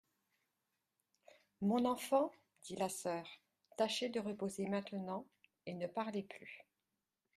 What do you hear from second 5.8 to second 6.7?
parlez plus.